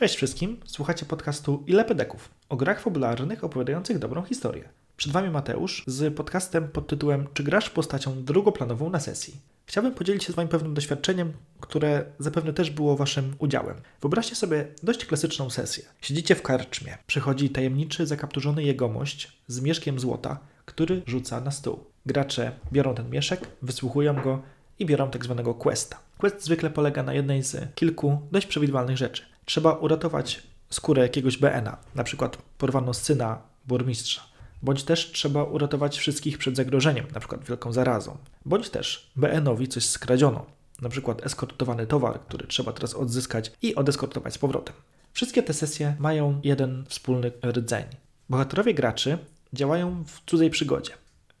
Cześć 0.00 0.16
wszystkim, 0.16 0.60
słuchacie 0.64 1.06
podcastu 1.06 1.64
Ile 1.66 1.84
Pedeków 1.84 2.30
o 2.48 2.56
grach 2.56 2.80
fabularnych 2.80 3.44
opowiadających 3.44 3.98
dobrą 3.98 4.22
historię. 4.22 4.68
Przed 4.96 5.12
Wami 5.12 5.30
Mateusz 5.30 5.84
z 5.86 6.14
podcastem 6.14 6.68
pod 6.68 6.86
tytułem 6.86 7.26
Czy 7.34 7.42
grasz 7.42 7.70
postacią 7.70 8.24
drugoplanową 8.24 8.90
na 8.90 9.00
sesji? 9.00 9.36
Chciałbym 9.66 9.94
podzielić 9.94 10.24
się 10.24 10.32
z 10.32 10.36
Wami 10.36 10.48
pewnym 10.48 10.74
doświadczeniem, 10.74 11.32
które 11.60 12.04
zapewne 12.18 12.52
też 12.52 12.70
było 12.70 12.96
Waszym 12.96 13.34
udziałem. 13.38 13.76
Wyobraźcie 14.00 14.34
sobie 14.34 14.66
dość 14.82 15.04
klasyczną 15.04 15.50
sesję. 15.50 15.84
Siedzicie 16.00 16.34
w 16.34 16.42
karczmie, 16.42 16.98
przychodzi 17.06 17.50
tajemniczy, 17.50 18.06
zakapturzony 18.06 18.62
jegomość 18.62 19.32
z 19.46 19.60
mieszkiem 19.60 20.00
złota, 20.00 20.38
który 20.64 21.02
rzuca 21.06 21.40
na 21.40 21.50
stół. 21.50 21.84
Gracze 22.06 22.52
biorą 22.72 22.94
ten 22.94 23.10
mieszek, 23.10 23.48
wysłuchują 23.62 24.14
go 24.14 24.42
i 24.78 24.86
biorą 24.86 25.10
tak 25.10 25.24
zwanego 25.24 25.54
questa. 25.54 25.98
Quest 26.18 26.44
zwykle 26.44 26.70
polega 26.70 27.02
na 27.02 27.14
jednej 27.14 27.42
z 27.42 27.74
kilku 27.74 28.20
dość 28.32 28.46
przewidywalnych 28.46 28.96
rzeczy. 28.96 29.22
Trzeba 29.50 29.72
uratować 29.72 30.42
skórę 30.70 31.02
jakiegoś 31.02 31.36
BN-a, 31.38 31.76
na 31.94 32.04
przykład 32.04 32.36
porwano 32.58 32.94
syna 32.94 33.38
burmistrza. 33.66 34.22
Bądź 34.62 34.84
też 34.84 35.12
trzeba 35.12 35.44
uratować 35.44 35.98
wszystkich 35.98 36.38
przed 36.38 36.56
zagrożeniem, 36.56 37.06
na 37.14 37.20
przykład 37.20 37.44
wielką 37.44 37.72
zarazą. 37.72 38.16
Bądź 38.44 38.70
też 38.70 39.10
BN-owi 39.16 39.68
coś 39.68 39.84
skradziono, 39.84 40.46
na 40.82 40.88
przykład 40.88 41.26
eskortowany 41.26 41.86
towar, 41.86 42.20
który 42.20 42.46
trzeba 42.46 42.72
teraz 42.72 42.94
odzyskać 42.94 43.52
i 43.62 43.74
odeskortować 43.74 44.34
z 44.34 44.38
powrotem. 44.38 44.74
Wszystkie 45.12 45.42
te 45.42 45.54
sesje 45.54 45.96
mają 45.98 46.40
jeden 46.44 46.84
wspólny 46.88 47.32
rdzeń. 47.46 47.84
Bohaterowie 48.28 48.74
graczy 48.74 49.18
działają 49.52 50.04
w 50.04 50.30
cudzej 50.30 50.50
przygodzie. 50.50 50.92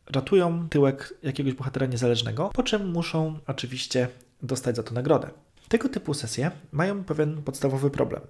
Ratują 0.06 0.68
tyłek 0.68 1.14
jakiegoś 1.22 1.52
bohatera 1.54 1.86
niezależnego, 1.86 2.50
po 2.54 2.62
czym 2.62 2.90
muszą 2.90 3.38
oczywiście 3.46 4.08
dostać 4.42 4.76
za 4.76 4.82
to 4.82 4.94
nagrodę. 4.94 5.30
Tego 5.70 5.88
typu 5.88 6.14
sesje 6.14 6.50
mają 6.72 7.04
pewien 7.04 7.42
podstawowy 7.42 7.90
problem. 7.90 8.22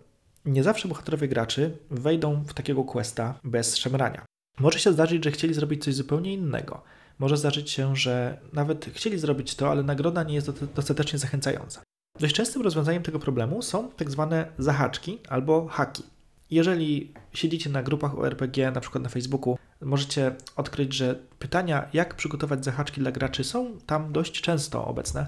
Nie 0.45 0.63
zawsze 0.63 0.89
bohaterowie 0.89 1.29
graczy 1.29 1.79
wejdą 1.91 2.45
w 2.45 2.55
takiego 2.55 2.85
questa 2.85 3.41
bez 3.45 3.77
szemrania. 3.77 4.25
Może 4.59 4.79
się 4.79 4.93
zdarzyć, 4.93 5.25
że 5.25 5.31
chcieli 5.31 5.55
zrobić 5.55 5.85
coś 5.85 5.95
zupełnie 5.95 6.35
innego. 6.35 6.83
Może 7.19 7.37
zdarzyć 7.37 7.71
się, 7.71 7.97
że 7.97 8.41
nawet 8.53 8.87
chcieli 8.95 9.19
zrobić 9.19 9.55
to, 9.55 9.71
ale 9.71 9.83
nagroda 9.83 10.23
nie 10.23 10.35
jest 10.35 10.65
dostatecznie 10.75 11.19
zachęcająca. 11.19 11.83
Dość 12.19 12.35
częstym 12.35 12.63
rozwiązaniem 12.63 13.03
tego 13.03 13.19
problemu 13.19 13.63
są 13.63 13.91
tak 13.91 14.11
zwane 14.11 14.53
zahaczki 14.59 15.19
albo 15.29 15.67
haki. 15.69 16.03
Jeżeli 16.51 17.15
siedzicie 17.33 17.71
na 17.71 17.83
grupach 17.83 18.19
ORPG, 18.19 18.71
na 18.75 18.81
przykład 18.81 19.05
na 19.05 19.11
Facebooku, 19.11 19.59
możecie 19.81 20.37
odkryć, 20.57 20.95
że 20.95 21.15
pytania, 21.39 21.89
jak 21.93 22.15
przygotować 22.15 22.65
zahaczki 22.65 23.01
dla 23.01 23.13
graczy, 23.13 23.45
są 23.45 23.79
tam 23.87 24.13
dość 24.13 24.41
często 24.41 24.87
obecne. 24.87 25.27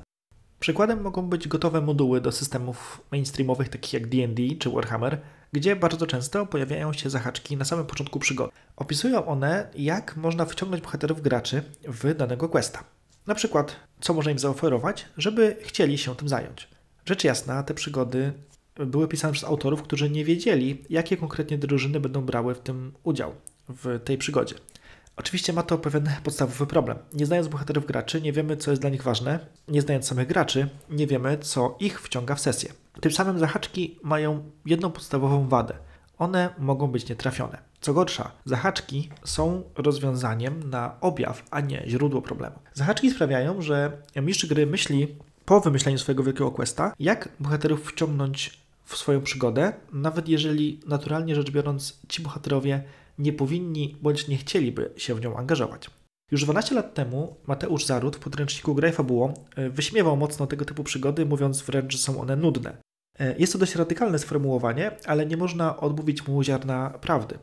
Przykładem 0.62 1.02
mogą 1.02 1.22
być 1.22 1.48
gotowe 1.48 1.80
moduły 1.80 2.20
do 2.20 2.32
systemów 2.32 3.00
mainstreamowych 3.12 3.68
takich 3.68 3.92
jak 3.92 4.08
D&D 4.08 4.42
czy 4.58 4.70
Warhammer, 4.70 5.20
gdzie 5.52 5.76
bardzo 5.76 6.06
często 6.06 6.46
pojawiają 6.46 6.92
się 6.92 7.10
zahaczki 7.10 7.56
na 7.56 7.64
samym 7.64 7.86
początku 7.86 8.18
przygody. 8.18 8.52
Opisują 8.76 9.26
one, 9.26 9.70
jak 9.74 10.16
można 10.16 10.44
wciągnąć 10.44 10.82
bohaterów 10.82 11.22
graczy 11.22 11.62
w 11.88 12.14
danego 12.14 12.48
questa. 12.48 12.84
Na 13.26 13.34
przykład, 13.34 13.76
co 14.00 14.14
można 14.14 14.32
im 14.32 14.38
zaoferować, 14.38 15.06
żeby 15.16 15.56
chcieli 15.62 15.98
się 15.98 16.16
tym 16.16 16.28
zająć. 16.28 16.68
Rzecz 17.06 17.24
jasna, 17.24 17.62
te 17.62 17.74
przygody 17.74 18.32
były 18.74 19.08
pisane 19.08 19.32
przez 19.32 19.44
autorów, 19.44 19.82
którzy 19.82 20.10
nie 20.10 20.24
wiedzieli, 20.24 20.84
jakie 20.90 21.16
konkretnie 21.16 21.58
drużyny 21.58 22.00
będą 22.00 22.22
brały 22.24 22.54
w 22.54 22.60
tym 22.60 22.92
udział, 23.02 23.34
w 23.68 24.00
tej 24.04 24.18
przygodzie. 24.18 24.54
Oczywiście 25.16 25.52
ma 25.52 25.62
to 25.62 25.78
pewien 25.78 26.08
podstawowy 26.24 26.66
problem. 26.66 26.98
Nie 27.12 27.26
znając 27.26 27.48
bohaterów 27.48 27.86
graczy, 27.86 28.20
nie 28.20 28.32
wiemy, 28.32 28.56
co 28.56 28.70
jest 28.70 28.82
dla 28.82 28.90
nich 28.90 29.02
ważne. 29.02 29.38
Nie 29.68 29.82
znając 29.82 30.06
samych 30.06 30.28
graczy, 30.28 30.68
nie 30.90 31.06
wiemy, 31.06 31.38
co 31.38 31.76
ich 31.80 32.02
wciąga 32.02 32.34
w 32.34 32.40
sesję. 32.40 32.72
Tym 33.00 33.12
samym 33.12 33.38
zahaczki 33.38 33.98
mają 34.02 34.50
jedną 34.66 34.90
podstawową 34.90 35.48
wadę. 35.48 35.74
One 36.18 36.54
mogą 36.58 36.86
być 36.86 37.08
nietrafione. 37.08 37.58
Co 37.80 37.94
gorsza, 37.94 38.32
zahaczki 38.44 39.08
są 39.24 39.62
rozwiązaniem 39.76 40.70
na 40.70 40.96
objaw, 41.00 41.42
a 41.50 41.60
nie 41.60 41.82
źródło 41.86 42.22
problemu. 42.22 42.56
Zahaczki 42.74 43.10
sprawiają, 43.10 43.62
że 43.62 44.02
mistrz 44.16 44.46
gry 44.46 44.66
myśli 44.66 45.16
po 45.44 45.60
wymyśleniu 45.60 45.98
swojego 45.98 46.22
wielkiego 46.22 46.50
questa, 46.50 46.92
jak 46.98 47.28
bohaterów 47.40 47.92
wciągnąć 47.92 48.62
w 48.84 48.96
swoją 48.96 49.20
przygodę, 49.20 49.72
nawet 49.92 50.28
jeżeli 50.28 50.80
naturalnie 50.86 51.34
rzecz 51.34 51.50
biorąc 51.50 52.00
ci 52.08 52.22
bohaterowie 52.22 52.82
nie 53.22 53.32
powinni 53.32 53.96
bądź 54.02 54.28
nie 54.28 54.36
chcieliby 54.36 54.92
się 54.96 55.14
w 55.14 55.20
nią 55.20 55.36
angażować. 55.36 55.90
Już 56.30 56.44
12 56.44 56.74
lat 56.74 56.94
temu 56.94 57.36
Mateusz 57.46 57.86
Zarut 57.86 58.16
w 58.16 58.18
podręczniku 58.18 58.74
Graj 58.74 58.92
Fabułą 58.92 59.34
e, 59.56 59.70
wyśmiewał 59.70 60.16
mocno 60.16 60.46
tego 60.46 60.64
typu 60.64 60.84
przygody, 60.84 61.26
mówiąc 61.26 61.62
wręcz, 61.62 61.92
że 61.92 61.98
są 61.98 62.20
one 62.20 62.36
nudne. 62.36 62.76
E, 63.18 63.38
jest 63.38 63.52
to 63.52 63.58
dość 63.58 63.74
radykalne 63.74 64.18
sformułowanie, 64.18 64.96
ale 65.06 65.26
nie 65.26 65.36
można 65.36 65.76
odmówić 65.76 66.26
mu 66.26 66.42
ziarna 66.42 66.90
prawdy. 66.90 67.38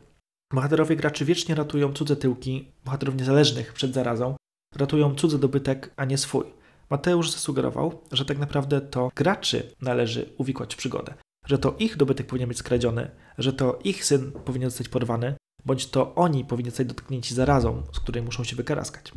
Bohaterowie 0.54 0.96
graczy 0.96 1.26
wiecznie 1.26 1.56
ratują 1.56 1.94
cudze 1.94 2.16
tyłki, 2.16 2.72
bohaterów 2.86 3.16
niezależnych 3.16 3.74
przed 3.74 3.94
zarazą, 3.94 4.36
ratują 4.76 5.16
cudzy 5.16 5.40
dobytek, 5.40 5.94
a 5.96 6.06
nie 6.06 6.18
swój. 6.18 6.46
Mateusz 6.90 7.32
zasugerował, 7.32 8.02
że 8.12 8.26
tak 8.26 8.38
naprawdę 8.38 8.82
to 8.82 9.12
graczy 9.16 9.72
należy 9.82 10.30
uwikłać 10.38 10.74
w 10.76 10.78
przygodę, 10.78 11.14
że 11.46 11.58
to 11.58 11.76
ich 11.80 11.98
dobytek 11.98 12.28
powinien 12.28 12.50
być 12.50 12.58
skradziony, 12.58 13.12
że 13.38 13.54
to 13.54 13.80
ich 13.84 14.06
syn 14.06 14.32
powinien 14.32 14.70
zostać 14.70 14.90
porwany, 14.90 15.36
bądź 15.66 15.90
to 15.90 16.16
oni 16.16 16.46
powinni 16.46 16.70
zostać 16.70 16.88
dotknięci 16.88 17.34
zarazą, 17.36 17.84
z 17.94 18.00
której 18.00 18.24
muszą 18.24 18.44
się 18.44 18.56
wykaraskać. 18.56 19.12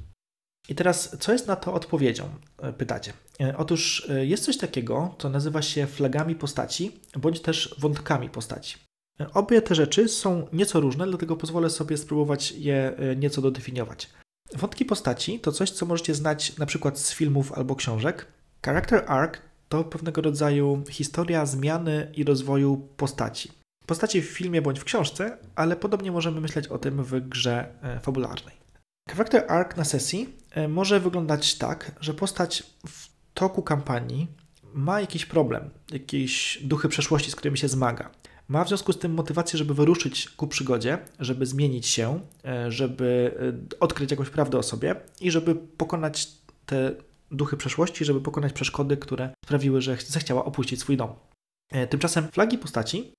I 0.69 0.75
teraz, 0.75 1.17
co 1.21 1.33
jest 1.33 1.47
na 1.47 1.57
to 1.57 1.75
odpowiedzią? 1.75 2.29
E, 2.59 2.73
pytacie. 2.73 3.13
E, 3.41 3.57
otóż 3.57 4.11
e, 4.11 4.27
jest 4.27 4.45
coś 4.45 4.57
takiego, 4.57 5.15
co 5.19 5.31
nazywa 5.31 5.63
się 5.63 5.87
flagami 5.87 6.35
postaci, 6.35 7.01
bądź 7.17 7.41
też 7.41 7.75
wątkami 7.79 8.31
postaci. 8.31 8.77
Obie 9.35 9.63
te 9.63 9.75
rzeczy 9.75 10.09
są 10.09 10.47
nieco 10.53 10.81
różne, 10.81 11.07
dlatego 11.07 11.37
pozwolę 11.37 11.71
sobie 11.71 11.97
spróbować 11.97 12.53
je 12.53 12.97
nieco 13.17 13.43
dodefiniować. 13.43 14.11
Wątki 14.55 14.85
postaci 14.85 15.41
to 15.41 15.53
coś, 15.53 15.71
co 15.71 15.87
możecie 15.87 16.15
znać 16.15 16.59
na 16.59 16.67
przykład 16.67 16.99
z 16.99 17.15
filmów 17.15 17.53
albo 17.53 17.77
książek. 17.77 18.27
Character 18.65 19.05
arc 19.07 19.39
to 19.69 19.85
pewnego 19.85 20.23
rodzaju 20.23 20.85
historia 20.91 21.47
zmiany 21.47 22.13
i 22.17 22.25
rozwoju 22.25 22.89
postaci 22.97 23.62
postaci 23.87 24.23
w 24.23 24.31
filmie 24.31 24.63
bądź 24.63 24.79
w 24.79 24.85
książce, 24.85 25.39
ale 25.55 25.77
podobnie 25.77 26.13
możemy 26.13 26.41
myśleć 26.41 26.67
o 26.69 26.79
tym 26.79 27.05
w 27.05 27.29
grze 27.29 27.69
e, 27.83 28.01
fabularnej. 28.01 28.55
Character 29.11 29.45
arc 29.49 29.77
na 29.77 29.85
sesji 29.85 30.37
e, 30.51 30.69
może 30.69 31.01
wyglądać 31.01 31.59
tak, 31.59 31.93
że 32.01 32.15
postać 32.15 32.63
w 32.89 33.09
toku 33.35 33.63
kampanii 33.63 34.29
ma 34.75 35.01
jakiś 35.01 35.27
problem, 35.27 35.71
jakieś 35.93 36.59
duchy 36.63 36.89
przeszłości, 36.89 37.31
z 37.31 37.37
którymi 37.37 37.59
się 37.59 37.69
zmaga. 37.69 38.11
Ma 38.49 38.65
w 38.65 38.69
związku 38.69 38.93
z 38.93 38.99
tym 38.99 39.15
motywację, 39.15 39.59
żeby 39.59 39.75
wyruszyć 39.75 40.29
ku 40.29 40.47
przygodzie, 40.47 40.99
żeby 41.19 41.47
zmienić 41.47 41.87
się, 41.87 42.21
e, 42.45 42.73
żeby 42.73 43.35
odkryć 43.81 44.11
jakąś 44.11 44.31
prawdę 44.31 44.59
o 44.59 44.63
sobie 44.63 44.95
i 45.21 45.31
żeby 45.31 45.55
pokonać 45.55 46.29
te 46.67 46.95
duchy 47.31 47.57
przeszłości, 47.57 48.05
żeby 48.05 48.21
pokonać 48.21 48.53
przeszkody, 48.53 48.97
które 48.97 49.35
sprawiły, 49.45 49.81
że 49.81 49.97
zechciała 49.97 50.45
opuścić 50.45 50.81
swój 50.81 50.97
dom. 50.97 51.15
Tymczasem 51.91 52.29
flagi 52.29 52.59
postaci 52.59 53.13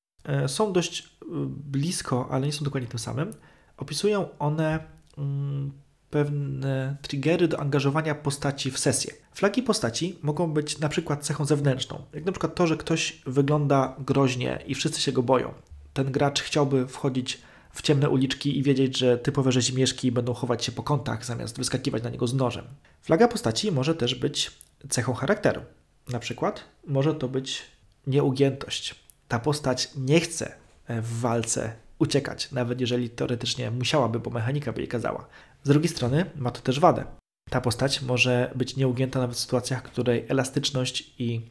są 0.48 0.74
dość 0.74 1.00
e, 1.02 1.26
blisko, 1.48 2.28
ale 2.32 2.46
nie 2.46 2.54
są 2.54 2.66
dokładnie 2.66 2.90
tym 2.90 3.00
samym. 3.00 3.34
Opisują 3.78 4.30
one 4.40 4.80
mm, 5.18 5.72
pewne 6.10 6.98
triggery 7.02 7.48
do 7.48 7.60
angażowania 7.60 8.16
postaci 8.16 8.72
w 8.72 8.80
sesję. 8.80 9.14
Flagi 9.34 9.64
postaci 9.64 10.20
mogą 10.22 10.54
być 10.54 10.80
na 10.80 10.90
przykład 10.90 11.26
cechą 11.26 11.46
zewnętrzną, 11.46 12.02
jak 12.14 12.26
na 12.26 12.32
przykład 12.32 12.56
to, 12.56 12.68
że 12.68 12.78
ktoś 12.78 13.22
wygląda 13.26 13.96
groźnie 14.00 14.64
i 14.68 14.76
wszyscy 14.76 15.02
się 15.02 15.12
go 15.12 15.24
boją. 15.24 15.54
Ten 15.94 16.12
gracz 16.12 16.42
chciałby 16.42 16.88
wchodzić 16.88 17.42
w 17.72 17.82
ciemne 17.82 18.10
uliczki 18.10 18.58
i 18.58 18.64
wiedzieć, 18.64 18.98
że 18.98 19.18
typowe 19.18 19.52
rzezimieszki 19.52 20.12
będą 20.12 20.34
chować 20.34 20.66
się 20.66 20.72
po 20.72 20.84
kątach 20.84 21.26
zamiast 21.26 21.58
wyskakiwać 21.58 22.04
na 22.04 22.10
niego 22.10 22.28
z 22.28 22.34
nożem. 22.34 22.66
Flaga 23.02 23.28
postaci 23.28 23.72
może 23.72 23.96
też 23.96 24.16
być 24.16 24.52
cechą 24.90 25.14
charakteru. 25.14 25.62
Na 26.10 26.20
przykład 26.20 26.64
może 26.88 27.16
to 27.16 27.28
być 27.28 27.62
nieugiętość 28.08 29.03
ta 29.34 29.40
postać 29.40 29.90
nie 29.98 30.20
chce 30.20 30.56
e, 30.88 31.02
w 31.02 31.20
walce 31.20 31.74
uciekać, 32.00 32.52
nawet 32.52 32.82
jeżeli 32.82 33.10
teoretycznie 33.10 33.72
musiałaby, 33.72 34.20
bo 34.20 34.30
mechanika 34.30 34.74
by 34.74 34.82
jej 34.82 34.88
kazała. 34.88 35.28
Z 35.64 35.70
drugiej 35.70 35.90
strony 35.90 36.26
ma 36.36 36.52
to 36.52 36.62
też 36.62 36.80
wadę. 36.80 37.06
Ta 37.50 37.62
postać 37.62 38.02
może 38.02 38.52
być 38.56 38.76
nieugięta 38.76 39.20
nawet 39.20 39.36
w 39.36 39.40
sytuacjach, 39.40 39.80
w 39.84 39.92
której 39.92 40.26
elastyczność 40.30 41.14
i 41.20 41.42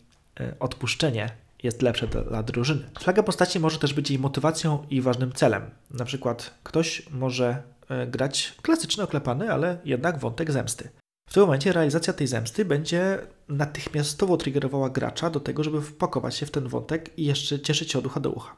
e, 0.40 0.54
odpuszczenie 0.60 1.30
jest 1.62 1.82
lepsze 1.82 2.06
dla 2.06 2.42
drużyny. 2.42 2.90
Flaga 3.00 3.22
postaci 3.22 3.60
może 3.60 3.78
też 3.78 3.94
być 3.94 4.10
jej 4.10 4.18
motywacją 4.18 4.86
i 4.90 5.00
ważnym 5.00 5.32
celem. 5.32 5.70
Na 5.90 6.04
przykład 6.04 6.54
ktoś 6.62 7.10
może 7.10 7.62
e, 7.88 8.06
grać 8.06 8.54
klasyczny, 8.62 9.04
oklepany, 9.04 9.52
ale 9.52 9.78
jednak 9.84 10.18
wątek 10.18 10.52
zemsty. 10.52 10.88
W 11.32 11.34
tym 11.34 11.42
momencie 11.42 11.72
realizacja 11.72 12.12
tej 12.12 12.26
zemsty 12.26 12.64
będzie 12.64 13.18
natychmiastowo 13.48 14.36
triggerowała 14.36 14.90
gracza 14.90 15.30
do 15.30 15.40
tego, 15.40 15.64
żeby 15.64 15.82
wpakować 15.82 16.36
się 16.36 16.46
w 16.46 16.50
ten 16.50 16.68
wątek 16.68 17.18
i 17.18 17.24
jeszcze 17.24 17.60
cieszyć 17.60 17.92
się 17.92 17.98
od 17.98 18.06
ucha 18.06 18.20
do 18.20 18.30
ucha. 18.30 18.56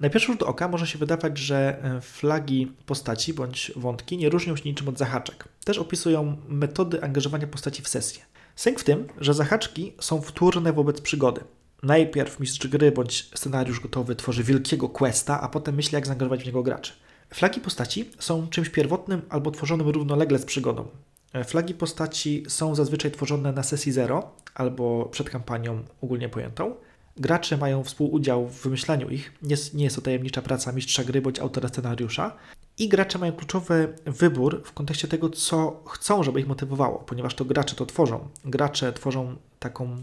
Na 0.00 0.10
pierwszy 0.10 0.32
rzut 0.32 0.42
oka 0.42 0.68
może 0.68 0.86
się 0.86 0.98
wydawać, 0.98 1.38
że 1.38 1.84
e, 1.84 2.00
flagi 2.00 2.72
postaci 2.86 3.34
bądź 3.34 3.72
wątki 3.76 4.16
nie 4.16 4.28
różnią 4.28 4.56
się 4.56 4.62
niczym 4.64 4.88
od 4.88 4.98
zahaczek. 4.98 5.48
Też 5.64 5.78
opisują 5.78 6.36
metody 6.48 7.02
angażowania 7.02 7.46
postaci 7.46 7.82
w 7.82 7.88
sesję. 7.88 8.22
Sęk 8.56 8.80
w 8.80 8.84
tym, 8.84 9.06
że 9.18 9.34
zahaczki 9.34 9.92
są 10.00 10.20
wtórne 10.20 10.72
wobec 10.72 11.00
przygody. 11.00 11.40
najpierw 11.82 12.40
mistrz 12.40 12.66
gry 12.66 12.92
bądź 12.92 13.30
scenariusz 13.34 13.80
gotowy 13.80 14.16
tworzy 14.16 14.44
wielkiego 14.44 14.88
questa, 14.88 15.40
a 15.40 15.48
potem 15.48 15.74
myśli, 15.74 15.94
jak 15.94 16.06
zaangażować 16.06 16.42
w 16.42 16.46
niego 16.46 16.62
graczy. 16.62 16.92
Flagi 17.34 17.60
postaci 17.60 18.10
są 18.18 18.48
czymś 18.48 18.68
pierwotnym 18.68 19.22
albo 19.28 19.50
tworzonym 19.50 19.88
równolegle 19.88 20.38
z 20.38 20.44
przygodą. 20.44 20.88
E, 21.32 21.44
flagi 21.44 21.74
postaci 21.74 22.44
są 22.48 22.74
zazwyczaj 22.74 23.10
tworzone 23.10 23.52
na 23.52 23.62
sesji 23.62 23.92
zero 23.92 24.36
albo 24.54 25.04
przed 25.04 25.30
kampanią 25.30 25.84
ogólnie 26.02 26.28
pojętą. 26.28 26.74
Gracze 27.16 27.56
mają 27.56 27.84
współudział 27.84 28.46
w 28.46 28.62
wymyślaniu 28.62 29.08
ich, 29.08 29.32
nie, 29.74 29.84
jest 29.84 29.96
to 29.96 30.02
tajemnicza 30.02 30.42
praca 30.42 30.72
mistrza 30.72 31.04
gry 31.04 31.22
bądź 31.22 31.38
autora 31.38 31.68
scenariusza. 31.68 32.36
I 32.78 32.88
gracze 32.88 33.18
mają 33.18 33.32
kluczowy 33.32 33.94
wybór 34.06 34.62
w 34.64 34.72
kontekście 34.72 35.08
tego, 35.08 35.30
co 35.30 35.82
chcą, 35.86 36.22
żeby 36.22 36.40
ich 36.40 36.48
motywowało, 36.48 36.98
ponieważ 36.98 37.34
to 37.34 37.44
gracze 37.44 37.76
to 37.76 37.86
tworzą. 37.86 38.28
Gracze 38.44 38.92
tworzą 38.92 39.36
taką 39.58 39.96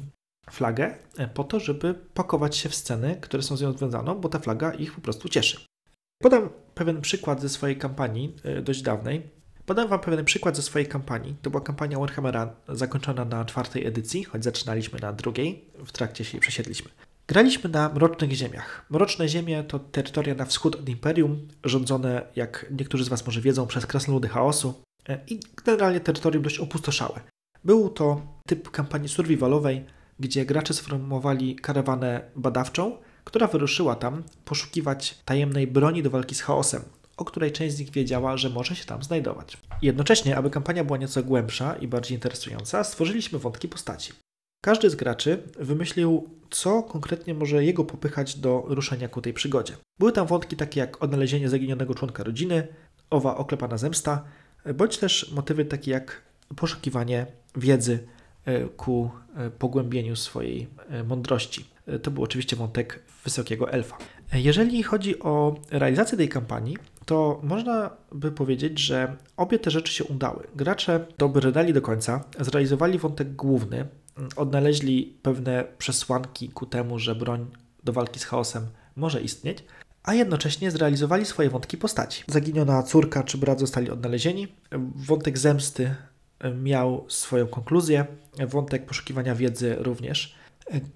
flagę 0.49 0.97
e, 1.17 1.27
po 1.27 1.43
to, 1.43 1.59
żeby 1.59 1.93
pakować 1.93 2.57
się 2.57 2.69
w 2.69 2.75
sceny, 2.75 3.17
które 3.21 3.43
są 3.43 3.57
z 3.57 3.61
nią 3.61 3.77
związane, 3.77 4.15
bo 4.15 4.29
ta 4.29 4.39
flaga 4.39 4.73
ich 4.73 4.95
po 4.95 5.01
prostu 5.01 5.29
cieszy. 5.29 5.65
Podam 6.21 6.49
pewien 6.75 7.01
przykład 7.01 7.41
ze 7.41 7.49
swojej 7.49 7.77
kampanii 7.77 8.35
e, 8.43 8.61
dość 8.61 8.81
dawnej. 8.81 9.29
Podam 9.65 9.87
Wam 9.87 9.99
pewien 9.99 10.25
przykład 10.25 10.55
ze 10.55 10.61
swojej 10.61 10.87
kampanii. 10.87 11.35
To 11.41 11.49
była 11.49 11.63
kampania 11.63 11.99
Warhammera 11.99 12.55
zakończona 12.69 13.25
na 13.25 13.45
czwartej 13.45 13.85
edycji, 13.85 14.23
choć 14.23 14.43
zaczynaliśmy 14.43 14.99
na 14.99 15.13
drugiej, 15.13 15.65
w 15.85 15.91
trakcie 15.91 16.25
się 16.25 16.39
przesiedliśmy. 16.39 16.89
Graliśmy 17.27 17.69
na 17.69 17.89
Mrocznych 17.89 18.31
Ziemiach. 18.31 18.85
Mroczne 18.89 19.29
Ziemie 19.29 19.63
to 19.63 19.79
terytoria 19.79 20.35
na 20.35 20.45
wschód 20.45 20.75
od 20.75 20.89
Imperium, 20.89 21.47
rządzone, 21.63 22.21
jak 22.35 22.65
niektórzy 22.71 23.05
z 23.05 23.09
Was 23.09 23.25
może 23.25 23.41
wiedzą, 23.41 23.67
przez 23.67 23.85
krasnoludy 23.85 24.27
chaosu 24.27 24.73
e, 25.09 25.19
i 25.27 25.39
generalnie 25.65 25.99
terytorium 25.99 26.43
dość 26.43 26.59
opustoszałe. 26.59 27.21
Był 27.63 27.89
to 27.89 28.21
typ 28.47 28.71
kampanii 28.71 29.09
survivalowej, 29.09 29.85
gdzie 30.19 30.45
gracze 30.45 30.73
sformowali 30.73 31.55
karawanę 31.55 32.21
badawczą, 32.35 32.97
która 33.23 33.47
wyruszyła 33.47 33.95
tam 33.95 34.23
poszukiwać 34.45 35.17
tajemnej 35.25 35.67
broni 35.67 36.03
do 36.03 36.09
walki 36.09 36.35
z 36.35 36.41
chaosem, 36.41 36.81
o 37.17 37.25
której 37.25 37.51
część 37.51 37.75
z 37.75 37.79
nich 37.79 37.91
wiedziała, 37.91 38.37
że 38.37 38.49
może 38.49 38.75
się 38.75 38.85
tam 38.85 39.03
znajdować. 39.03 39.57
Jednocześnie, 39.81 40.37
aby 40.37 40.49
kampania 40.49 40.83
była 40.83 40.97
nieco 40.97 41.23
głębsza 41.23 41.75
i 41.75 41.87
bardziej 41.87 42.17
interesująca, 42.17 42.83
stworzyliśmy 42.83 43.39
wątki 43.39 43.67
postaci. 43.67 44.13
Każdy 44.61 44.89
z 44.89 44.95
graczy 44.95 45.43
wymyślił, 45.59 46.29
co 46.49 46.83
konkretnie 46.83 47.33
może 47.33 47.63
jego 47.63 47.85
popychać 47.85 48.39
do 48.39 48.63
ruszenia 48.67 49.07
ku 49.07 49.21
tej 49.21 49.33
przygodzie. 49.33 49.73
Były 49.99 50.11
tam 50.11 50.27
wątki 50.27 50.55
takie 50.55 50.79
jak 50.79 51.03
odnalezienie 51.03 51.49
zaginionego 51.49 51.95
członka 51.95 52.23
rodziny, 52.23 52.67
owa 53.09 53.37
oklepana 53.37 53.77
zemsta, 53.77 54.23
bądź 54.75 54.97
też 54.97 55.31
motywy 55.31 55.65
takie 55.65 55.91
jak 55.91 56.21
poszukiwanie 56.55 57.25
wiedzy 57.55 58.07
e, 58.45 58.65
ku 58.65 59.09
e, 59.35 59.49
pogłębieniu 59.49 60.15
swojej 60.15 60.67
e, 60.89 61.03
mądrości. 61.03 61.65
To 62.03 62.11
był 62.11 62.23
oczywiście 62.23 62.55
wątek 62.55 63.03
wysokiego 63.23 63.71
elfa. 63.71 63.97
Jeżeli 64.33 64.83
chodzi 64.83 65.19
o 65.19 65.55
realizację 65.71 66.17
tej 66.17 66.29
kampanii, 66.29 66.77
to 67.05 67.39
można 67.43 67.89
by 68.11 68.31
powiedzieć, 68.31 68.79
że 68.79 69.15
obie 69.37 69.59
te 69.59 69.71
rzeczy 69.71 69.93
się 69.93 70.03
udały. 70.03 70.47
Gracze 70.55 71.05
dobrnęli 71.17 71.73
do 71.73 71.81
końca, 71.81 72.23
zrealizowali 72.39 72.99
wątek 72.99 73.35
główny, 73.35 73.87
odnaleźli 74.35 75.17
pewne 75.21 75.63
przesłanki 75.77 76.49
ku 76.49 76.65
temu, 76.65 76.99
że 76.99 77.15
broń 77.15 77.45
do 77.83 77.93
walki 77.93 78.19
z 78.19 78.25
chaosem 78.25 78.67
może 78.95 79.21
istnieć, 79.21 79.63
a 80.03 80.13
jednocześnie 80.13 80.71
zrealizowali 80.71 81.25
swoje 81.25 81.49
wątki 81.49 81.77
postaci. 81.77 82.23
Zaginiona 82.27 82.83
córka 82.83 83.23
czy 83.23 83.37
brat 83.37 83.59
zostali 83.59 83.89
odnalezieni, 83.89 84.47
wątek 84.95 85.37
zemsty 85.37 85.95
miał 86.63 87.05
swoją 87.07 87.47
konkluzję, 87.47 88.05
wątek 88.47 88.85
poszukiwania 88.85 89.35
wiedzy 89.35 89.75
również. 89.79 90.35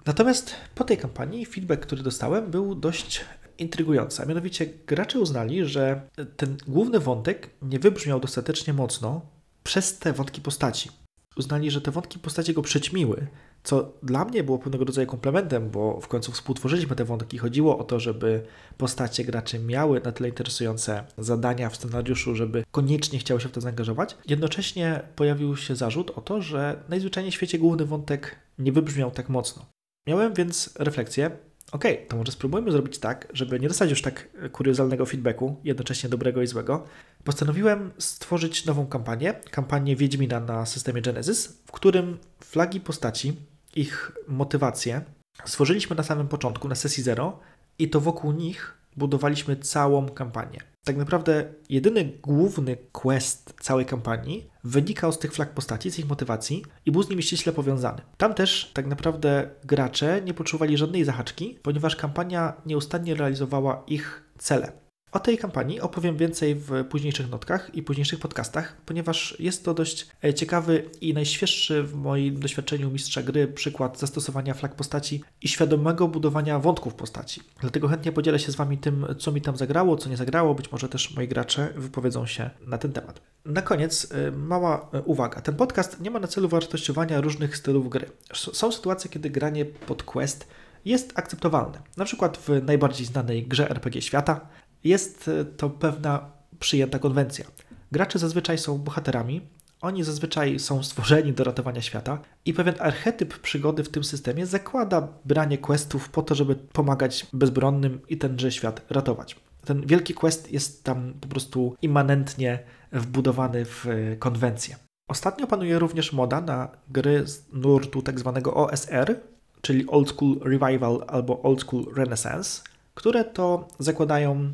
Natomiast 0.06 0.54
po 0.74 0.84
tej 0.84 0.98
kampanii 0.98 1.46
feedback, 1.46 1.82
który 1.82 2.02
dostałem, 2.02 2.50
był 2.50 2.74
dość 2.74 3.24
intrygujący. 3.58 4.22
A 4.22 4.26
mianowicie 4.26 4.66
gracze 4.66 5.20
uznali, 5.20 5.64
że 5.64 6.00
ten 6.36 6.56
główny 6.68 7.00
wątek 7.00 7.50
nie 7.62 7.78
wybrzmiał 7.78 8.20
dostatecznie 8.20 8.72
mocno 8.72 9.20
przez 9.62 9.98
te 9.98 10.12
wątki 10.12 10.40
postaci. 10.40 10.90
Uznali, 11.36 11.70
że 11.70 11.80
te 11.80 11.90
wątki 11.90 12.18
postaci 12.18 12.54
go 12.54 12.62
przećmiły, 12.62 13.26
co 13.62 13.92
dla 14.02 14.24
mnie 14.24 14.44
było 14.44 14.58
pewnego 14.58 14.84
rodzaju 14.84 15.06
komplementem, 15.06 15.70
bo 15.70 16.00
w 16.00 16.08
końcu 16.08 16.32
współtworzyliśmy 16.32 16.96
te 16.96 17.04
wątki. 17.04 17.38
Chodziło 17.38 17.78
o 17.78 17.84
to, 17.84 18.00
żeby 18.00 18.42
postacie 18.78 19.24
graczy 19.24 19.58
miały 19.58 20.00
na 20.00 20.12
tyle 20.12 20.28
interesujące 20.28 21.04
zadania 21.18 21.70
w 21.70 21.76
scenariuszu, 21.76 22.34
żeby 22.34 22.64
koniecznie 22.70 23.18
chciały 23.18 23.40
się 23.40 23.48
w 23.48 23.52
to 23.52 23.60
zaangażować. 23.60 24.16
Jednocześnie 24.28 25.02
pojawił 25.16 25.56
się 25.56 25.76
zarzut 25.76 26.10
o 26.10 26.20
to, 26.20 26.42
że 26.42 26.82
najzwyczajniej 26.88 27.32
w 27.32 27.34
świecie 27.34 27.58
główny 27.58 27.84
wątek 27.84 28.36
nie 28.58 28.72
wybrzmiał 28.72 29.10
tak 29.10 29.28
mocno. 29.28 29.66
Miałem 30.06 30.34
więc 30.34 30.70
refleksję, 30.78 31.30
ok, 31.72 31.84
to 32.08 32.16
może 32.16 32.32
spróbujmy 32.32 32.72
zrobić 32.72 32.98
tak, 32.98 33.28
żeby 33.32 33.60
nie 33.60 33.68
dostać 33.68 33.90
już 33.90 34.02
tak 34.02 34.28
kuriozalnego 34.52 35.06
feedbacku, 35.06 35.56
jednocześnie 35.64 36.08
dobrego 36.08 36.42
i 36.42 36.46
złego. 36.46 36.86
Postanowiłem 37.24 37.92
stworzyć 37.98 38.66
nową 38.66 38.86
kampanię, 38.86 39.34
kampanię 39.50 39.96
Wiedźmina 39.96 40.40
na 40.40 40.66
systemie 40.66 41.02
Genesis, 41.02 41.46
w 41.66 41.72
którym 41.72 42.18
flagi 42.44 42.80
postaci, 42.80 43.36
ich 43.76 44.12
motywacje 44.28 45.00
stworzyliśmy 45.44 45.96
na 45.96 46.02
samym 46.02 46.28
początku, 46.28 46.68
na 46.68 46.74
sesji 46.74 47.02
zero 47.02 47.40
i 47.78 47.90
to 47.90 48.00
wokół 48.00 48.32
nich 48.32 48.74
budowaliśmy 48.96 49.56
całą 49.56 50.08
kampanię. 50.08 50.60
Tak 50.84 50.96
naprawdę 50.96 51.52
jedyny 51.68 52.12
główny 52.22 52.76
quest 52.92 53.54
całej 53.60 53.86
kampanii 53.86 54.50
wynikał 54.64 55.12
z 55.12 55.18
tych 55.18 55.32
flag 55.32 55.54
postaci, 55.54 55.90
z 55.90 55.98
ich 55.98 56.08
motywacji 56.08 56.64
i 56.86 56.92
był 56.92 57.02
z 57.02 57.10
nimi 57.10 57.22
ściśle 57.22 57.52
powiązany. 57.52 58.02
Tam 58.16 58.34
też 58.34 58.70
tak 58.74 58.86
naprawdę 58.86 59.50
gracze 59.64 60.22
nie 60.22 60.34
poczuwali 60.34 60.76
żadnej 60.76 61.04
zahaczki, 61.04 61.58
ponieważ 61.62 61.96
kampania 61.96 62.52
nieustannie 62.66 63.14
realizowała 63.14 63.82
ich 63.86 64.22
cele. 64.38 64.72
O 65.12 65.20
tej 65.20 65.38
kampanii 65.38 65.80
opowiem 65.80 66.16
więcej 66.16 66.54
w 66.54 66.84
późniejszych 66.84 67.30
notkach 67.30 67.74
i 67.74 67.82
późniejszych 67.82 68.20
podcastach, 68.20 68.76
ponieważ 68.86 69.36
jest 69.38 69.64
to 69.64 69.74
dość 69.74 70.06
e, 70.24 70.34
ciekawy 70.34 70.90
i 71.00 71.14
najświeższy 71.14 71.82
w 71.82 71.94
moim 71.94 72.40
doświadczeniu 72.40 72.90
mistrza 72.90 73.22
gry 73.22 73.48
przykład 73.48 73.98
zastosowania 73.98 74.54
flag 74.54 74.74
postaci 74.74 75.24
i 75.42 75.48
świadomego 75.48 76.08
budowania 76.08 76.58
wątków 76.58 76.94
postaci. 76.94 77.40
Dlatego 77.60 77.88
chętnie 77.88 78.12
podzielę 78.12 78.38
się 78.38 78.52
z 78.52 78.56
Wami 78.56 78.78
tym, 78.78 79.06
co 79.18 79.32
mi 79.32 79.40
tam 79.40 79.56
zagrało, 79.56 79.96
co 79.96 80.08
nie 80.08 80.16
zagrało. 80.16 80.54
Być 80.54 80.72
może 80.72 80.88
też 80.88 81.14
moi 81.16 81.28
gracze 81.28 81.72
wypowiedzą 81.76 82.26
się 82.26 82.50
na 82.66 82.78
ten 82.78 82.92
temat. 82.92 83.20
Na 83.44 83.62
koniec 83.62 84.12
e, 84.12 84.30
mała 84.30 84.90
e, 84.92 85.02
uwaga. 85.02 85.40
Ten 85.40 85.56
podcast 85.56 86.00
nie 86.00 86.10
ma 86.10 86.20
na 86.20 86.28
celu 86.28 86.48
wartościowania 86.48 87.20
różnych 87.20 87.56
stylów 87.56 87.88
gry. 87.88 88.10
Są 88.32 88.72
sytuacje, 88.72 89.10
kiedy 89.10 89.30
granie 89.30 89.64
pod 89.64 90.02
quest 90.02 90.46
jest 90.84 91.12
akceptowalne. 91.14 91.82
Na 91.96 92.04
przykład 92.04 92.38
w 92.38 92.62
najbardziej 92.62 93.06
znanej 93.06 93.46
grze 93.46 93.70
RPG 93.70 94.02
świata 94.02 94.40
jest 94.84 95.28
e, 95.28 95.44
to 95.44 95.70
pewna 95.70 96.30
przyjęta 96.58 96.98
konwencja. 96.98 97.44
Gracze 97.92 98.18
zazwyczaj 98.18 98.58
są 98.58 98.78
bohaterami, 98.78 99.40
oni 99.80 100.04
zazwyczaj 100.04 100.58
są 100.58 100.82
stworzeni 100.82 101.32
do 101.32 101.44
ratowania 101.44 101.82
świata 101.82 102.18
i 102.44 102.54
pewien 102.54 102.74
archetyp 102.78 103.38
przygody 103.38 103.84
w 103.84 103.88
tym 103.88 104.04
systemie 104.04 104.46
zakłada 104.46 105.08
branie 105.24 105.58
questów 105.58 106.08
po 106.08 106.22
to, 106.22 106.34
żeby 106.34 106.54
pomagać 106.54 107.26
bezbronnym 107.32 108.00
i 108.08 108.18
tenże 108.18 108.52
świat 108.52 108.86
ratować. 108.90 109.36
Ten 109.64 109.86
wielki 109.86 110.14
quest 110.14 110.52
jest 110.52 110.84
tam 110.84 111.14
po 111.20 111.28
prostu 111.28 111.76
immanentnie 111.82 112.58
wbudowany 112.92 113.64
w 113.64 113.86
e, 113.86 114.16
konwencję. 114.16 114.76
Ostatnio 115.08 115.46
panuje 115.46 115.78
również 115.78 116.12
moda 116.12 116.40
na 116.40 116.68
gry 116.88 117.26
z 117.26 117.52
nurtu 117.52 118.02
tzw. 118.02 118.32
Tak 118.34 118.48
OSR, 118.48 119.20
czyli 119.60 119.86
Old 119.88 120.08
School 120.08 120.40
Revival 120.40 121.04
albo 121.06 121.42
Old 121.42 121.60
School 121.60 121.94
Renaissance, 121.94 122.62
które 122.94 123.24
to 123.24 123.68
zakładają 123.78 124.52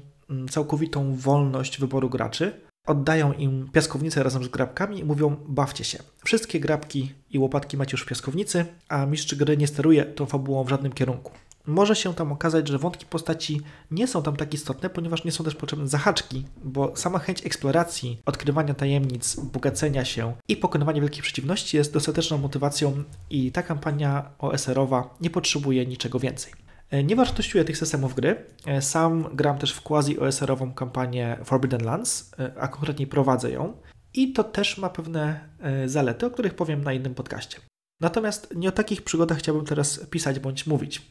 całkowitą 0.50 1.16
wolność 1.16 1.80
wyboru 1.80 2.10
graczy, 2.10 2.60
oddają 2.86 3.32
im 3.32 3.68
piaskownicę 3.72 4.22
razem 4.22 4.44
z 4.44 4.48
grabkami 4.48 4.98
i 4.98 5.04
mówią 5.04 5.36
bawcie 5.48 5.84
się. 5.84 5.98
Wszystkie 6.24 6.60
grabki 6.60 7.12
i 7.30 7.38
łopatki 7.38 7.76
macie 7.76 7.94
już 7.94 8.02
w 8.02 8.06
piaskownicy, 8.06 8.64
a 8.88 9.06
mistrz 9.06 9.34
gry 9.34 9.56
nie 9.56 9.66
steruje 9.66 10.04
tą 10.04 10.26
fabułą 10.26 10.64
w 10.64 10.68
żadnym 10.68 10.92
kierunku. 10.92 11.32
Może 11.66 11.96
się 11.96 12.14
tam 12.14 12.32
okazać, 12.32 12.68
że 12.68 12.78
wątki 12.78 13.06
postaci 13.06 13.60
nie 13.90 14.06
są 14.06 14.22
tam 14.22 14.36
tak 14.36 14.54
istotne, 14.54 14.90
ponieważ 14.90 15.24
nie 15.24 15.32
są 15.32 15.44
też 15.44 15.54
potrzebne 15.54 15.88
zahaczki, 15.88 16.46
bo 16.64 16.96
sama 16.96 17.18
chęć 17.18 17.46
eksploracji, 17.46 18.22
odkrywania 18.26 18.74
tajemnic, 18.74 19.40
bogacenia 19.40 20.04
się 20.04 20.34
i 20.48 20.56
pokonywania 20.56 21.00
wielkich 21.00 21.22
przeciwności 21.22 21.76
jest 21.76 21.92
dostateczną 21.92 22.38
motywacją 22.38 23.02
i 23.30 23.52
ta 23.52 23.62
kampania 23.62 24.30
OSR-owa 24.38 25.14
nie 25.20 25.30
potrzebuje 25.30 25.86
niczego 25.86 26.18
więcej. 26.18 26.65
E, 26.90 27.04
nie 27.04 27.16
wartościuję 27.16 27.64
tych 27.64 27.78
systemów 27.78 28.14
gry. 28.14 28.44
E, 28.66 28.82
sam 28.82 29.36
gram 29.36 29.58
też 29.58 29.72
w 29.72 29.82
quasi-OSR-ową 29.82 30.74
kampanię 30.74 31.38
Forbidden 31.44 31.84
Lands, 31.84 32.32
e, 32.38 32.52
a 32.60 32.68
konkretniej 32.68 33.06
prowadzę 33.06 33.50
ją. 33.50 33.76
I 34.14 34.32
to 34.32 34.44
też 34.44 34.78
ma 34.78 34.90
pewne 34.90 35.48
zalety, 35.86 36.26
o 36.26 36.30
których 36.30 36.54
powiem 36.54 36.84
na 36.84 36.92
innym 36.92 37.14
podcaście. 37.14 37.58
Natomiast 38.00 38.54
nie 38.56 38.68
o 38.68 38.72
takich 38.72 39.02
przygodach 39.02 39.38
chciałbym 39.38 39.64
teraz 39.64 40.06
pisać 40.10 40.38
bądź 40.38 40.66
mówić. 40.66 41.02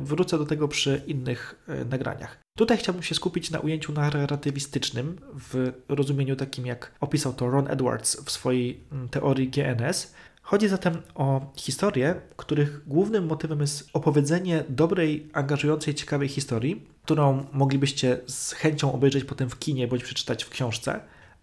Wrócę 0.00 0.38
do 0.38 0.46
tego 0.46 0.68
przy 0.68 1.02
innych 1.06 1.66
nagraniach. 1.90 2.38
Tutaj 2.58 2.78
chciałbym 2.78 3.02
się 3.02 3.14
skupić 3.14 3.50
na 3.50 3.58
ujęciu 3.58 3.92
narratywistycznym 3.92 5.18
w 5.50 5.72
rozumieniu 5.88 6.36
takim, 6.36 6.66
jak 6.66 6.94
opisał 7.00 7.32
to 7.32 7.50
Ron 7.50 7.70
Edwards 7.70 8.24
w 8.24 8.30
swojej 8.30 8.80
mm, 8.92 9.08
teorii 9.08 9.48
GNS, 9.48 10.14
Chodzi 10.46 10.68
zatem 10.68 11.02
o 11.14 11.52
historie, 11.56 12.20
których 12.36 12.88
głównym 12.88 13.26
motywem 13.26 13.60
jest 13.60 13.88
opowiedzenie 13.92 14.64
dobrej, 14.68 15.30
angażującej, 15.32 15.94
ciekawej 15.94 16.28
historii, 16.28 16.86
którą 17.04 17.46
moglibyście 17.52 18.20
z 18.26 18.52
chęcią 18.52 18.92
obejrzeć 18.92 19.24
potem 19.24 19.50
w 19.50 19.58
kinie 19.58 19.88
bądź 19.88 20.04
przeczytać 20.04 20.44
w 20.44 20.50
książce. 20.50 21.00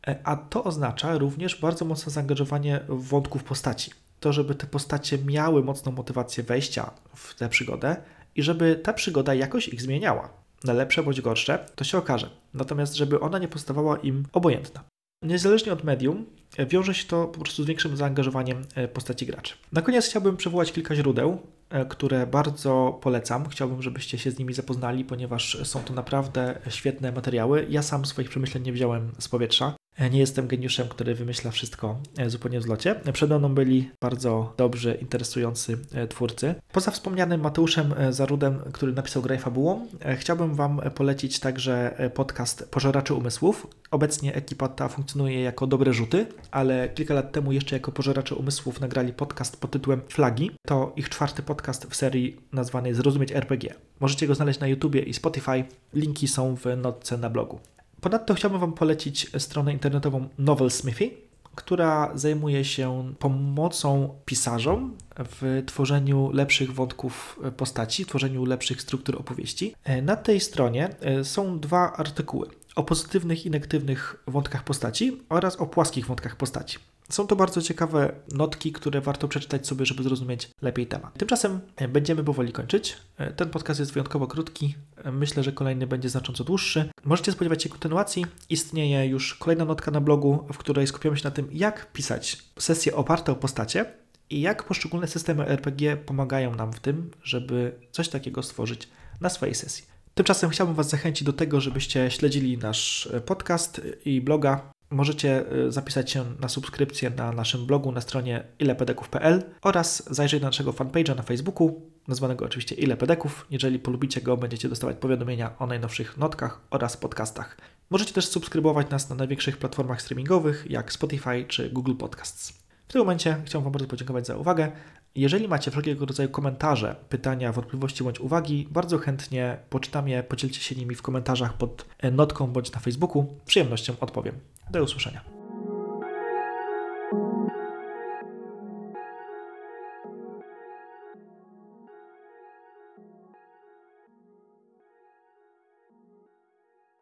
E, 0.07 0.19
a 0.23 0.35
to 0.35 0.63
oznacza 0.63 1.17
również 1.17 1.61
bardzo 1.61 1.85
mocne 1.85 2.11
zaangażowanie 2.11 2.79
w 2.89 3.07
wątków 3.07 3.43
postaci. 3.43 3.91
To, 4.19 4.33
żeby 4.33 4.55
te 4.55 4.67
postacie 4.67 5.17
miały 5.17 5.63
mocną 5.63 5.91
motywację 5.91 6.43
wejścia 6.43 6.91
w 7.15 7.35
tę 7.35 7.49
przygodę 7.49 7.95
i 8.35 8.43
żeby 8.43 8.75
ta 8.75 8.93
przygoda 8.93 9.33
jakoś 9.33 9.67
ich 9.67 9.81
zmieniała. 9.81 10.29
Na 10.63 10.73
lepsze 10.73 11.03
bądź 11.03 11.21
gorsze, 11.21 11.65
to 11.75 11.83
się 11.83 11.97
okaże. 11.97 12.29
Natomiast, 12.53 12.95
żeby 12.95 13.19
ona 13.19 13.39
nie 13.39 13.47
postawała 13.47 13.97
im 13.97 14.25
obojętna. 14.33 14.90
Niezależnie 15.25 15.73
od 15.73 15.83
medium, 15.83 16.25
e, 16.57 16.65
wiąże 16.65 16.93
się 16.93 17.07
to 17.07 17.27
po 17.27 17.39
prostu 17.39 17.63
z 17.63 17.65
większym 17.65 17.97
zaangażowaniem 17.97 18.61
e, 18.75 18.87
postaci 18.87 19.25
graczy. 19.25 19.53
Na 19.71 19.81
koniec 19.81 20.07
chciałbym 20.07 20.37
przywołać 20.37 20.71
kilka 20.71 20.95
źródeł, 20.95 21.41
e, 21.69 21.85
które 21.85 22.27
bardzo 22.27 22.99
polecam. 23.01 23.49
Chciałbym, 23.49 23.81
żebyście 23.81 24.17
się 24.17 24.31
z 24.31 24.39
nimi 24.39 24.53
zapoznali, 24.53 25.05
ponieważ 25.05 25.67
są 25.67 25.83
to 25.83 25.93
naprawdę 25.93 26.61
świetne 26.69 27.11
materiały. 27.11 27.67
Ja 27.69 27.81
sam 27.81 28.05
swoich 28.05 28.29
przemyśleń 28.29 28.63
nie 28.63 28.73
wziąłem 28.73 29.11
z 29.19 29.27
powietrza. 29.27 29.75
E, 30.01 30.09
nie 30.09 30.19
jestem 30.19 30.47
geniuszem, 30.47 30.87
który 30.87 31.15
wymyśla 31.15 31.51
wszystko 31.51 31.97
e, 32.17 32.29
zupełnie 32.29 32.59
w 32.59 32.63
zlocie. 32.63 32.95
Przede 33.13 33.39
mną 33.39 33.55
byli 33.55 33.91
bardzo 34.01 34.53
dobrzy, 34.57 34.97
interesujący 35.01 35.77
e, 35.93 36.07
twórcy. 36.07 36.55
Poza 36.71 36.91
wspomnianym 36.91 37.41
Mateuszem 37.41 37.93
Zarudem, 38.09 38.59
który 38.73 38.91
napisał 38.91 39.21
grę 39.21 39.37
fabułą, 39.37 39.87
chciałbym 40.15 40.55
Wam 40.55 40.81
polecić 40.95 41.39
także 41.39 41.97
podcast 42.13 42.69
Pożeracze 42.71 43.13
Umysłów. 43.13 43.67
Obecnie 43.91 44.35
ekipa 44.35 44.67
ta 44.67 44.87
funkcjonuje 44.87 45.41
jako 45.41 45.67
Dobre 45.67 45.93
Rzuty, 45.93 46.25
ale 46.51 46.89
kilka 46.89 47.13
lat 47.13 47.31
temu 47.31 47.51
jeszcze 47.51 47.75
jako 47.75 47.91
Pożeracze 47.91 48.35
Umysłów 48.35 48.79
nagrali 48.79 49.13
podcast 49.13 49.57
pod 49.57 49.71
tytułem 49.71 50.01
Flagi. 50.09 50.51
To 50.67 50.93
ich 50.95 51.09
czwarty 51.09 51.43
podcast 51.43 51.85
w 51.85 51.95
serii 51.95 52.37
nazwany 52.51 52.95
Zrozumieć 52.95 53.31
RPG. 53.31 53.73
Możecie 53.99 54.27
go 54.27 54.35
znaleźć 54.35 54.59
na 54.59 54.67
YouTubie 54.67 55.01
i 55.01 55.13
Spotify. 55.13 55.63
Linki 55.93 56.27
są 56.27 56.55
w 56.55 56.65
notce 56.77 57.17
na 57.17 57.29
blogu. 57.29 57.59
Ponadto 58.01 58.33
chciałbym 58.33 58.59
Wam 58.59 58.73
polecić 58.73 59.27
stronę 59.37 59.73
internetową 59.73 60.29
Novel 60.37 60.71
Smithy, 60.71 61.11
która 61.55 62.11
zajmuje 62.15 62.65
się 62.65 63.13
pomocą 63.19 64.15
pisarzom 64.25 64.97
w 65.17 65.63
tworzeniu 65.65 66.31
lepszych 66.33 66.73
wątków 66.73 67.39
postaci, 67.57 68.05
tworzeniu 68.05 68.45
lepszych 68.45 68.81
struktur 68.81 69.15
opowieści. 69.15 69.75
Na 70.01 70.15
tej 70.15 70.39
stronie 70.39 70.89
e, 71.01 71.23
są 71.23 71.59
dwa 71.59 71.93
artykuły 71.93 72.49
o 72.75 72.83
pozytywnych 72.83 73.45
i 73.45 73.49
negatywnych 73.49 74.23
wątkach 74.27 74.63
postaci 74.63 75.21
oraz 75.29 75.55
o 75.55 75.65
płaskich 75.65 76.05
wątkach 76.05 76.35
postaci. 76.35 76.77
Są 77.09 77.27
to 77.27 77.35
bardzo 77.35 77.61
ciekawe 77.61 78.13
notki, 78.31 78.71
które 78.71 79.01
warto 79.01 79.27
przeczytać 79.27 79.67
sobie, 79.67 79.85
żeby 79.85 80.03
zrozumieć 80.03 80.49
lepiej 80.61 80.87
temat. 80.87 81.17
Tymczasem 81.17 81.59
e, 81.75 81.87
będziemy 81.87 82.23
powoli 82.23 82.51
kończyć. 82.51 82.97
E, 83.17 83.33
ten 83.33 83.49
podcast 83.49 83.79
jest 83.79 83.93
wyjątkowo 83.93 84.27
krótki. 84.27 84.75
E, 84.97 85.11
myślę, 85.11 85.43
że 85.43 85.51
kolejny 85.51 85.87
będzie 85.87 86.09
znacząco 86.09 86.43
dłuższy. 86.43 86.89
Możecie 87.03 87.31
spodziewać 87.31 87.63
się 87.63 87.69
kontynuacji. 87.69 88.25
Istnieje 88.49 89.05
już 89.05 89.35
kolejna 89.35 89.65
notka 89.65 89.91
na 89.91 90.01
blogu, 90.01 90.47
w 90.53 90.57
której 90.57 90.87
skupiamy 90.87 91.17
się 91.17 91.23
na 91.23 91.31
tym, 91.31 91.47
jak 91.51 91.91
pisać 91.91 92.37
sesje 92.59 92.95
oparte 92.95 93.31
o 93.31 93.35
postacie 93.35 93.85
i 94.29 94.41
jak 94.41 94.63
poszczególne 94.63 95.07
systemy 95.07 95.47
RPG 95.47 95.97
pomagają 95.97 96.55
nam 96.55 96.73
w 96.73 96.79
tym, 96.79 97.11
żeby 97.23 97.75
coś 97.91 98.09
takiego 98.09 98.43
stworzyć 98.43 98.89
na 99.21 99.29
swojej 99.29 99.55
sesji. 99.55 99.85
Tymczasem 100.15 100.49
chciałbym 100.49 100.75
Was 100.75 100.89
zachęcić 100.89 101.23
do 101.23 101.33
tego, 101.33 101.61
żebyście 101.61 102.11
śledzili 102.11 102.57
nasz 102.57 103.09
podcast 103.25 103.81
i 104.05 104.21
bloga 104.21 104.71
możecie 104.91 105.53
y, 105.53 105.71
zapisać 105.71 106.11
się 106.11 106.25
na 106.39 106.49
subskrypcję 106.49 107.09
na 107.09 107.31
naszym 107.31 107.65
blogu 107.65 107.91
na 107.91 108.01
stronie 108.01 108.43
ilepedeków.pl 108.59 109.43
oraz 109.61 110.13
zajrzeć 110.15 110.41
na 110.41 110.47
naszego 110.47 110.71
fanpage'a 110.71 111.15
na 111.15 111.23
Facebooku, 111.23 111.81
nazwanego 112.07 112.45
oczywiście 112.45 112.75
ilepedeków. 112.75 113.45
Jeżeli 113.49 113.79
polubicie 113.79 114.21
go, 114.21 114.37
będziecie 114.37 114.69
dostawać 114.69 114.97
powiadomienia 114.97 115.57
o 115.59 115.67
najnowszych 115.67 116.17
notkach 116.17 116.61
oraz 116.69 116.97
podcastach. 116.97 117.57
Możecie 117.89 118.13
też 118.13 118.27
subskrybować 118.27 118.89
nas 118.89 119.09
na 119.09 119.15
największych 119.15 119.57
platformach 119.57 120.01
streamingowych, 120.01 120.65
jak 120.69 120.93
Spotify 120.93 121.45
czy 121.47 121.69
Google 121.69 121.95
Podcasts. 121.95 122.53
W 122.87 122.93
tym 122.93 122.99
momencie 122.99 123.37
chciałbym 123.45 123.63
Wam 123.63 123.71
bardzo 123.73 123.87
podziękować 123.87 124.27
za 124.27 124.37
uwagę. 124.37 124.71
Jeżeli 125.15 125.47
macie 125.47 125.71
wszelkiego 125.71 126.05
rodzaju 126.05 126.29
komentarze, 126.29 126.95
pytania, 127.09 127.51
wątpliwości 127.51 128.03
bądź 128.03 128.19
uwagi, 128.19 128.67
bardzo 128.71 128.97
chętnie 128.97 129.57
poczytam 129.69 130.07
je, 130.07 130.23
podzielcie 130.23 130.61
się 130.61 130.75
nimi 130.75 130.95
w 130.95 131.01
komentarzach 131.01 131.53
pod 131.53 131.85
notką 132.11 132.47
bądź 132.47 132.71
na 132.71 132.79
Facebooku. 132.79 133.25
Z 133.45 133.47
przyjemnością 133.47 133.93
odpowiem. 133.99 134.35
Do 134.71 134.83
usłyszenia. 134.83 135.40